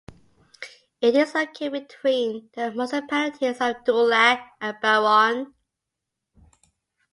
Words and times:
It 0.99 1.15
is 1.15 1.35
located 1.35 1.73
between 1.73 2.49
the 2.55 2.71
municipalities 2.71 3.57
of 3.59 3.83
Dulag 3.83 4.43
and 4.59 4.75
Burauen. 4.81 5.53